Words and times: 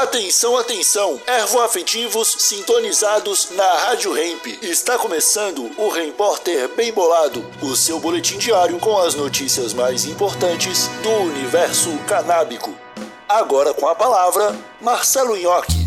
Atenção, 0.00 0.56
atenção! 0.56 1.20
Ervoafetivos 1.26 2.34
sintonizados 2.38 3.50
na 3.50 3.70
Rádio 3.80 4.16
Hemp. 4.16 4.46
Está 4.62 4.98
começando 4.98 5.70
o 5.76 5.90
Repórter 5.90 6.74
Bem 6.74 6.90
Bolado, 6.90 7.44
o 7.60 7.76
seu 7.76 8.00
boletim 8.00 8.38
diário 8.38 8.78
com 8.78 8.96
as 8.96 9.14
notícias 9.14 9.74
mais 9.74 10.06
importantes 10.06 10.88
do 11.02 11.10
universo 11.10 11.90
canábico. 12.08 12.74
Agora 13.28 13.74
com 13.74 13.86
a 13.86 13.94
palavra, 13.94 14.58
Marcelo 14.80 15.36
Nhoque. 15.36 15.86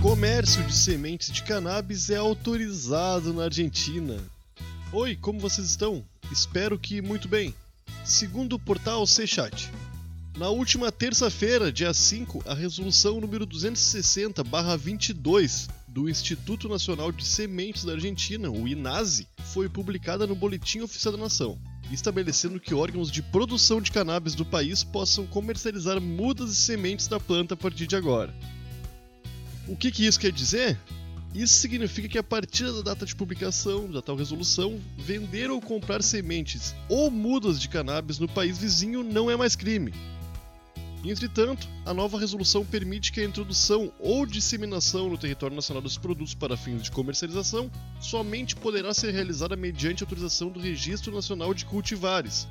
Comércio 0.00 0.62
de 0.62 0.76
sementes 0.76 1.32
de 1.32 1.42
cannabis 1.42 2.08
é 2.08 2.18
autorizado 2.18 3.34
na 3.34 3.46
Argentina. 3.46 4.16
Oi, 4.92 5.16
como 5.16 5.40
vocês 5.40 5.66
estão? 5.66 6.04
Espero 6.30 6.78
que 6.78 7.02
muito 7.02 7.26
bem. 7.26 7.52
Segundo 8.04 8.52
o 8.52 8.60
portal 8.60 9.04
Sechat, 9.08 9.72
na 10.36 10.48
última 10.48 10.92
terça-feira, 10.92 11.72
dia 11.72 11.92
5, 11.92 12.44
a 12.46 12.54
resolução 12.54 13.20
número 13.20 13.44
260/22 13.46 15.68
do 15.88 16.08
Instituto 16.08 16.68
Nacional 16.68 17.10
de 17.10 17.26
Sementes 17.26 17.84
da 17.84 17.90
Argentina, 17.92 18.48
o 18.50 18.68
INASE, 18.68 19.26
foi 19.52 19.68
publicada 19.68 20.26
no 20.26 20.34
Boletim 20.34 20.80
Oficial 20.80 21.12
da 21.12 21.18
Nação, 21.18 21.58
estabelecendo 21.90 22.58
que 22.60 22.72
órgãos 22.72 23.10
de 23.10 23.20
produção 23.22 23.82
de 23.82 23.90
cannabis 23.90 24.34
do 24.34 24.44
país 24.44 24.84
possam 24.84 25.26
comercializar 25.26 26.00
mudas 26.00 26.52
e 26.52 26.56
sementes 26.56 27.08
da 27.08 27.18
planta 27.18 27.54
a 27.54 27.56
partir 27.56 27.86
de 27.86 27.96
agora. 27.96 28.32
O 29.66 29.76
que, 29.76 29.90
que 29.90 30.06
isso 30.06 30.20
quer 30.20 30.32
dizer? 30.32 30.78
Isso 31.34 31.54
significa 31.54 32.08
que 32.08 32.18
a 32.18 32.22
partir 32.22 32.72
da 32.72 32.82
data 32.82 33.06
de 33.06 33.14
publicação 33.14 33.90
da 33.90 34.02
tal 34.02 34.16
resolução, 34.16 34.80
vender 34.96 35.50
ou 35.50 35.60
comprar 35.60 36.02
sementes 36.02 36.74
ou 36.88 37.10
mudas 37.10 37.60
de 37.60 37.68
cannabis 37.68 38.18
no 38.18 38.28
país 38.28 38.58
vizinho 38.58 39.04
não 39.04 39.30
é 39.30 39.36
mais 39.36 39.54
crime. 39.54 39.92
Entretanto, 41.04 41.66
a 41.86 41.94
nova 41.94 42.18
resolução 42.18 42.64
permite 42.64 43.10
que 43.10 43.20
a 43.20 43.24
introdução 43.24 43.90
ou 43.98 44.26
disseminação 44.26 45.08
no 45.08 45.16
território 45.16 45.56
nacional 45.56 45.82
dos 45.82 45.96
produtos 45.96 46.34
para 46.34 46.58
fins 46.58 46.82
de 46.82 46.90
comercialização 46.90 47.70
somente 48.00 48.54
poderá 48.54 48.92
ser 48.92 49.12
realizada 49.12 49.56
mediante 49.56 50.02
autorização 50.02 50.50
do 50.50 50.60
Registro 50.60 51.14
Nacional 51.14 51.54
de 51.54 51.64
Cultivares. 51.64 52.46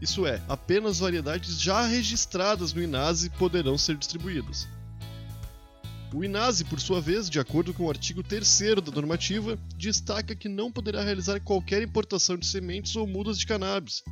Isso 0.00 0.26
é, 0.26 0.42
apenas 0.48 1.00
variedades 1.00 1.60
já 1.60 1.86
registradas 1.86 2.72
no 2.72 2.82
INASE 2.82 3.28
poderão 3.30 3.76
ser 3.76 3.96
distribuídas. 3.96 4.66
O 6.12 6.24
INASE, 6.24 6.64
por 6.64 6.80
sua 6.80 7.02
vez, 7.02 7.28
de 7.28 7.38
acordo 7.38 7.74
com 7.74 7.84
o 7.84 7.90
artigo 7.90 8.22
3 8.22 8.60
da 8.82 8.92
normativa, 8.92 9.58
destaca 9.76 10.34
que 10.34 10.48
não 10.48 10.72
poderá 10.72 11.02
realizar 11.02 11.38
qualquer 11.40 11.82
importação 11.82 12.36
de 12.36 12.46
sementes 12.46 12.96
ou 12.96 13.06
mudas 13.06 13.38
de 13.38 13.46
cannabis, 13.46 14.02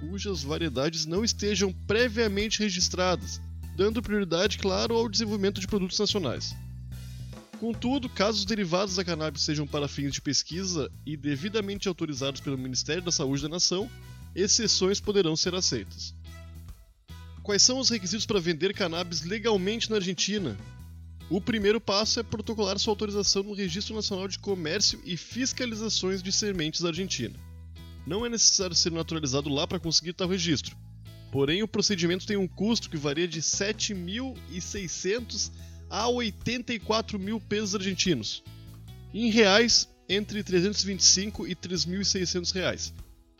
cujas 0.00 0.42
variedades 0.42 1.06
não 1.06 1.24
estejam 1.24 1.72
previamente 1.86 2.58
registradas, 2.58 3.40
dando 3.76 4.02
prioridade, 4.02 4.56
claro, 4.56 4.94
ao 4.94 5.08
desenvolvimento 5.08 5.60
de 5.60 5.66
produtos 5.66 5.98
nacionais. 5.98 6.56
Contudo, 7.60 8.08
caso 8.08 8.38
os 8.38 8.44
derivados 8.46 8.96
da 8.96 9.04
cannabis 9.04 9.42
sejam 9.42 9.66
para 9.66 9.86
fins 9.86 10.14
de 10.14 10.22
pesquisa 10.22 10.90
e 11.04 11.16
devidamente 11.16 11.86
autorizados 11.86 12.40
pelo 12.40 12.56
Ministério 12.56 13.02
da 13.02 13.12
Saúde 13.12 13.42
da 13.42 13.48
Nação, 13.50 13.90
exceções 14.34 14.98
poderão 14.98 15.36
ser 15.36 15.54
aceitas. 15.54 16.14
Quais 17.42 17.62
são 17.62 17.78
os 17.78 17.90
requisitos 17.90 18.26
para 18.26 18.40
vender 18.40 18.74
cannabis 18.74 19.22
legalmente 19.22 19.90
na 19.90 19.96
Argentina? 19.96 20.56
O 21.28 21.40
primeiro 21.40 21.80
passo 21.80 22.18
é 22.18 22.22
protocolar 22.22 22.78
sua 22.78 22.92
autorização 22.92 23.42
no 23.42 23.54
Registro 23.54 23.94
Nacional 23.94 24.26
de 24.26 24.38
Comércio 24.38 25.00
e 25.04 25.16
Fiscalizações 25.16 26.22
de 26.22 26.32
Sementes 26.32 26.80
da 26.80 26.88
Argentina. 26.88 27.34
Não 28.06 28.24
é 28.24 28.28
necessário 28.28 28.74
ser 28.74 28.92
naturalizado 28.92 29.48
lá 29.48 29.66
para 29.66 29.80
conseguir 29.80 30.12
tal 30.12 30.28
registro. 30.28 30.76
Porém, 31.36 31.62
o 31.62 31.68
procedimento 31.68 32.26
tem 32.26 32.38
um 32.38 32.48
custo 32.48 32.88
que 32.88 32.96
varia 32.96 33.28
de 33.28 33.42
7.600 33.42 35.52
a 35.90 36.08
84 36.08 37.18
mil 37.18 37.38
pesos 37.38 37.74
argentinos. 37.74 38.42
Em 39.12 39.30
reais, 39.30 39.86
entre 40.08 40.42
325 40.42 41.46
e 41.46 41.54
3.600 41.54 42.54
reais. 42.54 42.94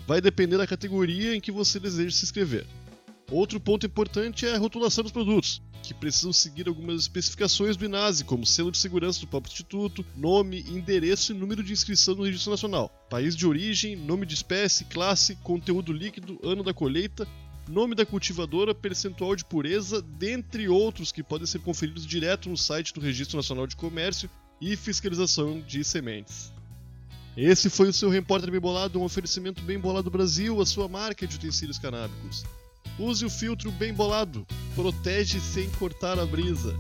Vai 0.07 0.21
depender 0.21 0.59
da 0.59 0.67
categoria 0.67 1.35
em 1.35 1.41
que 1.41 1.51
você 1.51 1.81
deseja 1.81 2.15
se 2.15 2.27
inscrever. 2.27 2.67
Outro 3.31 3.59
ponto 3.59 3.87
importante 3.87 4.45
é 4.45 4.55
a 4.55 4.59
rotulação 4.59 5.03
dos 5.03 5.11
produtos 5.11 5.63
que 5.83 5.95
precisam 5.95 6.35
seguir 6.35 6.69
algumas 6.69 7.01
especificações 7.03 7.79
do 7.79 7.85
INASE, 7.85 8.25
como 8.25 8.45
selo 8.45 8.73
de 8.73 8.79
segurança 8.79 9.21
do 9.21 9.27
próprio 9.27 9.53
instituto, 9.53 10.05
nome, 10.17 10.65
endereço 10.69 11.33
e 11.33 11.35
número 11.35 11.63
de 11.63 11.73
inscrição 11.73 12.15
no 12.15 12.25
Registro 12.25 12.51
Nacional, 12.51 12.91
país 13.09 13.35
de 13.37 13.47
origem, 13.47 13.97
nome 13.97 14.27
de 14.27 14.35
espécie, 14.35 14.85
classe, 14.85 15.37
conteúdo 15.37 15.93
líquido, 15.93 16.41
ano 16.43 16.65
da 16.65 16.75
colheita, 16.75 17.27
nome 17.69 17.95
da 17.95 18.07
cultivadora, 18.07 18.75
percentual 18.75 19.35
de 19.35 19.45
pureza, 19.45 20.01
dentre 20.01 20.69
outros 20.69 21.13
que 21.13 21.23
podem 21.23 21.47
ser 21.47 21.61
conferidos 21.61 22.07
direto 22.07 22.49
no 22.49 22.57
site 22.57 22.93
do 22.95 23.01
Registro 23.01 23.37
Nacional 23.37 23.67
de 23.67 23.77
Comércio 23.77 24.31
e 24.61 24.77
Fiscalização 24.77 25.61
de 25.61 25.83
Sementes. 25.85 26.53
Esse 27.37 27.69
foi 27.69 27.89
o 27.89 27.93
seu 27.93 28.09
Repórter 28.09 28.51
Bem 28.51 28.61
Bolado, 28.61 28.99
um 28.99 29.05
oferecimento 29.05 29.61
Bem 29.63 29.79
Bolado 29.79 30.11
Brasil, 30.11 30.61
a 30.61 30.67
sua 30.67 30.89
marca 30.89 31.27
de 31.27 31.37
utensílios 31.37 31.79
canábicos. 31.79 32.45
Use 32.99 33.25
o 33.27 33.31
filtro 33.31 33.71
bem 33.71 33.93
bolado. 33.93 34.47
Protege 34.75 35.39
sem 35.39 35.69
cortar 35.73 36.19
a 36.19 36.25
brisa. 36.25 36.75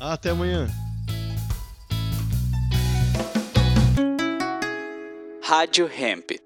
Até 0.00 0.30
amanhã. 0.30 0.68
Rádio 5.42 5.86
Hemp. 5.86 6.43